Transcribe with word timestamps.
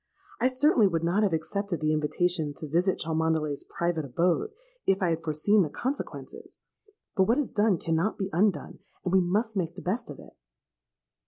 I 0.39 0.47
certainly 0.47 0.87
would 0.87 1.03
not 1.03 1.21
have 1.21 1.31
accepted 1.31 1.79
the 1.79 1.93
invitation 1.93 2.55
to 2.55 2.67
visit 2.67 2.97
Cholmondeley's 2.97 3.63
private 3.63 4.03
abode, 4.03 4.51
if 4.87 4.99
I 4.99 5.09
had 5.09 5.23
foreseen 5.23 5.61
the 5.61 5.69
consequences. 5.69 6.59
But 7.15 7.25
what 7.27 7.37
is 7.37 7.51
done 7.51 7.77
cannot 7.77 8.17
be 8.17 8.31
undone; 8.33 8.79
and 9.05 9.13
we 9.13 9.21
must 9.21 9.55
make 9.55 9.75
the 9.75 9.81
best 9.83 10.09
of 10.09 10.17
it.' 10.17 10.33